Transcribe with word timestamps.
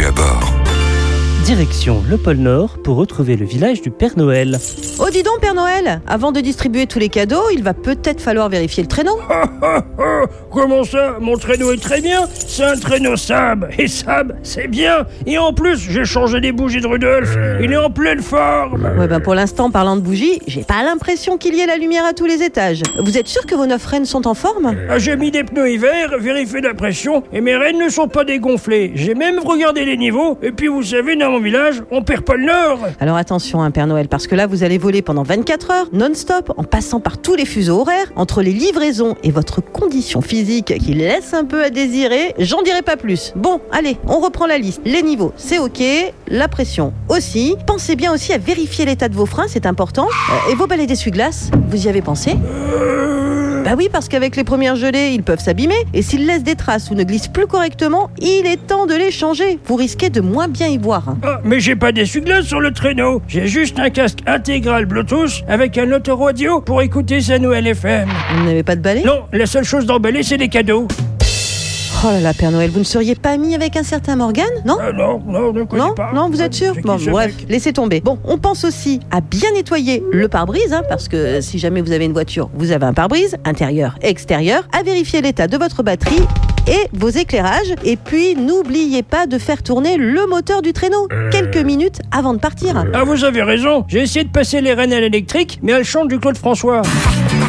à 0.00 0.10
bord. 0.10 0.71
Direction 1.44 2.02
le 2.08 2.16
pôle 2.18 2.36
Nord 2.36 2.78
pour 2.84 2.96
retrouver 2.96 3.36
le 3.36 3.44
village 3.44 3.82
du 3.82 3.90
Père 3.90 4.16
Noël. 4.16 4.58
Oh 5.00 5.06
dis 5.10 5.24
donc 5.24 5.40
Père 5.40 5.54
Noël, 5.54 6.00
avant 6.06 6.30
de 6.30 6.40
distribuer 6.40 6.86
tous 6.86 7.00
les 7.00 7.08
cadeaux, 7.08 7.42
il 7.52 7.64
va 7.64 7.74
peut-être 7.74 8.20
falloir 8.20 8.48
vérifier 8.48 8.84
le 8.84 8.88
traîneau. 8.88 9.18
Ah, 9.28 9.42
ah, 9.60 9.82
ah, 9.98 10.22
Comment 10.52 10.84
ça? 10.84 11.16
Mon 11.20 11.36
traîneau 11.36 11.72
est 11.72 11.82
très 11.82 12.00
bien. 12.00 12.28
C'est 12.32 12.62
un 12.62 12.76
traîneau 12.76 13.16
Sab. 13.16 13.68
Et 13.76 13.88
Sab, 13.88 14.36
c'est 14.44 14.68
bien. 14.68 15.04
Et 15.26 15.36
en 15.36 15.52
plus, 15.52 15.78
j'ai 15.90 16.04
changé 16.04 16.38
les 16.38 16.52
bougies 16.52 16.80
de 16.80 16.86
Rudolf. 16.86 17.36
Il 17.60 17.72
est 17.72 17.76
en 17.76 17.90
pleine 17.90 18.20
forme. 18.20 18.88
Ouais 18.96 19.08
ben 19.08 19.18
pour 19.20 19.34
l'instant, 19.34 19.70
parlant 19.70 19.96
de 19.96 20.02
bougies, 20.02 20.38
j'ai 20.46 20.62
pas 20.62 20.84
l'impression 20.84 21.38
qu'il 21.38 21.56
y 21.56 21.60
ait 21.60 21.66
la 21.66 21.76
lumière 21.76 22.04
à 22.04 22.12
tous 22.12 22.26
les 22.26 22.42
étages. 22.44 22.82
Vous 23.02 23.18
êtes 23.18 23.26
sûr 23.28 23.44
que 23.46 23.56
vos 23.56 23.66
neuf 23.66 23.84
rennes 23.84 24.04
sont 24.04 24.28
en 24.28 24.34
forme? 24.34 24.76
Ah, 24.88 24.98
J'ai 25.00 25.16
mis 25.16 25.32
des 25.32 25.42
pneus 25.42 25.72
hiver, 25.72 26.12
vérifié 26.20 26.60
la 26.60 26.74
pression, 26.74 27.24
et 27.32 27.40
mes 27.40 27.56
rennes 27.56 27.78
ne 27.78 27.88
sont 27.88 28.06
pas 28.06 28.24
dégonflées. 28.24 28.92
J'ai 28.94 29.14
même 29.16 29.40
regardé 29.40 29.84
les 29.84 29.96
niveaux. 29.96 30.38
Et 30.40 30.52
puis, 30.52 30.68
vous 30.68 30.84
savez, 30.84 31.16
dans 31.16 31.31
mon 31.32 31.40
village, 31.40 31.82
on 31.90 32.02
perd 32.02 32.24
pas 32.24 32.36
le 32.36 32.44
nord. 32.44 32.80
Alors 33.00 33.16
attention, 33.16 33.62
hein, 33.62 33.70
Père 33.70 33.86
Noël, 33.86 34.06
parce 34.06 34.26
que 34.26 34.34
là, 34.34 34.46
vous 34.46 34.64
allez 34.64 34.76
voler 34.76 35.00
pendant 35.00 35.22
24 35.22 35.70
heures, 35.70 35.86
non-stop, 35.92 36.52
en 36.58 36.62
passant 36.62 37.00
par 37.00 37.16
tous 37.18 37.34
les 37.34 37.46
fuseaux 37.46 37.80
horaires, 37.80 38.12
entre 38.16 38.42
les 38.42 38.52
livraisons 38.52 39.16
et 39.22 39.30
votre 39.30 39.62
condition 39.62 40.20
physique 40.20 40.74
qui 40.78 40.92
laisse 40.92 41.32
un 41.32 41.44
peu 41.44 41.64
à 41.64 41.70
désirer, 41.70 42.34
j'en 42.38 42.60
dirai 42.60 42.82
pas 42.82 42.98
plus. 42.98 43.32
Bon, 43.34 43.60
allez, 43.72 43.96
on 44.06 44.20
reprend 44.20 44.46
la 44.46 44.58
liste. 44.58 44.82
Les 44.84 45.02
niveaux, 45.02 45.32
c'est 45.36 45.58
ok, 45.58 45.82
la 46.28 46.48
pression 46.48 46.92
aussi. 47.08 47.56
Pensez 47.66 47.96
bien 47.96 48.12
aussi 48.12 48.34
à 48.34 48.38
vérifier 48.38 48.84
l'état 48.84 49.08
de 49.08 49.14
vos 49.14 49.26
freins, 49.26 49.46
c'est 49.48 49.64
important. 49.64 50.08
Euh, 50.08 50.52
et 50.52 50.54
vos 50.54 50.66
balais 50.66 50.86
d'essuie-glace, 50.86 51.50
vous 51.70 51.86
y 51.86 51.88
avez 51.88 52.02
pensé? 52.02 52.36
Bah 53.64 53.74
oui, 53.78 53.88
parce 53.92 54.08
qu'avec 54.08 54.34
les 54.34 54.42
premières 54.42 54.74
gelées, 54.74 55.10
ils 55.14 55.22
peuvent 55.22 55.38
s'abîmer, 55.38 55.76
et 55.94 56.02
s'ils 56.02 56.26
laissent 56.26 56.42
des 56.42 56.56
traces 56.56 56.90
ou 56.90 56.94
ne 56.96 57.04
glissent 57.04 57.28
plus 57.28 57.46
correctement, 57.46 58.10
il 58.18 58.44
est 58.46 58.56
temps 58.66 58.86
de 58.86 58.94
les 58.94 59.12
changer. 59.12 59.60
Vous 59.66 59.76
risquez 59.76 60.10
de 60.10 60.20
moins 60.20 60.48
bien 60.48 60.66
y 60.66 60.78
voir. 60.78 61.08
hein. 61.08 61.18
Ah, 61.22 61.40
mais 61.44 61.60
j'ai 61.60 61.76
pas 61.76 61.92
d'essuie-glace 61.92 62.44
sur 62.46 62.60
le 62.60 62.72
traîneau. 62.72 63.22
J'ai 63.28 63.46
juste 63.46 63.78
un 63.78 63.90
casque 63.90 64.18
intégral 64.26 64.86
Bluetooth 64.86 65.44
avec 65.48 65.78
un 65.78 65.92
autoradio 65.92 66.60
pour 66.60 66.82
écouter 66.82 67.20
sa 67.20 67.38
nouvelle 67.38 67.68
FM. 67.68 68.08
Vous 68.36 68.44
n'avez 68.44 68.64
pas 68.64 68.74
de 68.74 68.80
balai? 68.80 69.04
Non, 69.04 69.22
la 69.32 69.46
seule 69.46 69.64
chose 69.64 69.86
d'emballé, 69.86 70.24
c'est 70.24 70.36
les 70.38 70.48
cadeaux. 70.48 70.88
Oh 72.04 72.08
là 72.08 72.18
là, 72.18 72.34
Père 72.34 72.50
Noël, 72.50 72.68
vous 72.68 72.80
ne 72.80 72.84
seriez 72.84 73.14
pas 73.14 73.36
mis 73.36 73.54
avec 73.54 73.76
un 73.76 73.84
certain 73.84 74.16
Morgane 74.16 74.44
Non 74.64 74.76
Ah 74.80 74.90
non, 74.92 75.22
non, 75.24 75.52
connais 75.66 75.82
non, 75.84 75.94
pas. 75.94 76.10
non, 76.12 76.30
vous 76.30 76.42
êtes 76.42 76.52
sûr 76.52 76.72
C'est 76.74 76.80
qui 76.80 76.86
Bon, 76.88 76.96
bref, 76.96 77.26
mec 77.38 77.46
laissez 77.48 77.72
tomber. 77.72 78.00
Bon, 78.00 78.18
on 78.24 78.38
pense 78.38 78.64
aussi 78.64 78.98
à 79.12 79.20
bien 79.20 79.52
nettoyer 79.52 80.02
le 80.10 80.26
pare-brise, 80.26 80.72
hein, 80.72 80.82
parce 80.88 81.06
que 81.06 81.40
si 81.40 81.60
jamais 81.60 81.80
vous 81.80 81.92
avez 81.92 82.04
une 82.04 82.12
voiture, 82.12 82.50
vous 82.54 82.72
avez 82.72 82.86
un 82.86 82.92
pare-brise, 82.92 83.36
intérieur, 83.44 83.94
extérieur, 84.02 84.66
à 84.76 84.82
vérifier 84.82 85.22
l'état 85.22 85.46
de 85.46 85.56
votre 85.56 85.84
batterie 85.84 86.26
et 86.66 86.88
vos 86.92 87.08
éclairages. 87.08 87.72
Et 87.84 87.96
puis, 87.96 88.34
n'oubliez 88.34 89.04
pas 89.04 89.28
de 89.28 89.38
faire 89.38 89.62
tourner 89.62 89.96
le 89.96 90.26
moteur 90.26 90.60
du 90.60 90.72
traîneau 90.72 91.06
quelques 91.30 91.64
minutes 91.64 92.00
avant 92.10 92.34
de 92.34 92.40
partir. 92.40 92.84
Ah, 92.94 93.04
vous 93.04 93.22
avez 93.22 93.44
raison. 93.44 93.84
J'ai 93.86 94.00
essayé 94.00 94.24
de 94.24 94.30
passer 94.30 94.60
les 94.60 94.74
rênes 94.74 94.92
à 94.92 94.98
l'électrique, 94.98 95.60
mais 95.62 95.70
elles 95.70 95.84
chantent 95.84 96.08
du 96.08 96.18
Claude 96.18 96.36
François. 96.36 96.82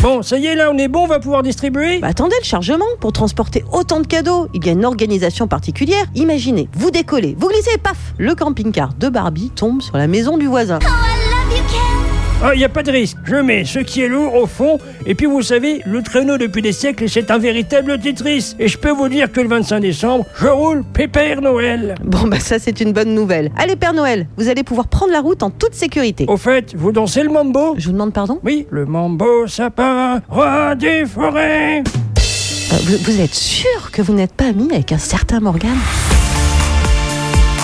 Bon, 0.00 0.22
ça 0.22 0.38
y 0.38 0.46
est, 0.46 0.54
là, 0.54 0.70
on 0.72 0.78
est 0.78 0.86
bon, 0.86 1.00
on 1.00 1.06
va 1.08 1.18
pouvoir 1.18 1.42
distribuer 1.42 1.98
Bah, 1.98 2.06
attendez 2.06 2.36
le 2.38 2.44
chargement 2.44 2.84
pour 3.00 3.12
transporter 3.12 3.64
autant 3.72 3.98
de 3.98 4.06
cadeaux. 4.06 4.46
Il 4.54 4.64
y 4.64 4.68
a 4.68 4.72
une 4.72 4.84
organisation 4.84 5.48
particulière. 5.48 6.04
Imaginez, 6.14 6.68
vous 6.74 6.92
décollez, 6.92 7.34
vous 7.36 7.48
glissez 7.48 7.78
paf, 7.78 8.14
le 8.16 8.36
camping-car 8.36 8.94
de 8.94 9.08
Barbie 9.08 9.50
tombe 9.50 9.82
sur 9.82 9.96
la 9.96 10.06
maison 10.06 10.38
du 10.38 10.46
voisin. 10.46 10.78
Ah, 12.40 12.54
y 12.54 12.62
a 12.62 12.68
pas 12.68 12.84
de 12.84 12.92
risque. 12.92 13.16
Je 13.24 13.34
mets 13.34 13.64
ce 13.64 13.80
qui 13.80 14.00
est 14.00 14.06
lourd 14.08 14.32
au 14.36 14.46
fond, 14.46 14.78
et 15.06 15.16
puis 15.16 15.26
vous 15.26 15.42
savez, 15.42 15.82
le 15.84 16.02
traîneau 16.02 16.38
depuis 16.38 16.62
des 16.62 16.70
siècles, 16.70 17.08
c'est 17.08 17.32
un 17.32 17.38
véritable 17.38 17.98
Tetris. 17.98 18.54
Et 18.60 18.68
je 18.68 18.78
peux 18.78 18.92
vous 18.92 19.08
dire 19.08 19.32
que 19.32 19.40
le 19.40 19.48
25 19.48 19.80
décembre, 19.80 20.24
je 20.40 20.46
roule 20.46 20.84
Pépère 20.84 21.42
Noël. 21.42 21.96
Bon, 22.04 22.28
bah 22.28 22.38
ça 22.38 22.60
c'est 22.60 22.80
une 22.80 22.92
bonne 22.92 23.12
nouvelle. 23.12 23.50
Allez 23.56 23.74
Père 23.74 23.92
Noël, 23.92 24.28
vous 24.36 24.48
allez 24.48 24.62
pouvoir 24.62 24.86
prendre 24.86 25.10
la 25.12 25.20
route 25.20 25.42
en 25.42 25.50
toute 25.50 25.74
sécurité. 25.74 26.26
Au 26.28 26.36
fait, 26.36 26.76
vous 26.76 26.92
dansez 26.92 27.24
le 27.24 27.30
mambo? 27.30 27.74
Je 27.76 27.86
vous 27.86 27.92
demande 27.92 28.12
pardon? 28.12 28.38
Oui, 28.44 28.68
le 28.70 28.86
mambo 28.86 29.48
sapin, 29.48 30.22
roi 30.28 30.76
des 30.76 31.06
forêts. 31.06 31.82
Euh, 32.72 32.76
vous, 32.84 32.98
vous 33.02 33.20
êtes 33.20 33.34
sûr 33.34 33.90
que 33.90 34.00
vous 34.00 34.12
n'êtes 34.12 34.32
pas 34.34 34.46
ami 34.46 34.68
avec 34.72 34.92
un 34.92 34.98
certain 34.98 35.40
Morgane? 35.40 35.70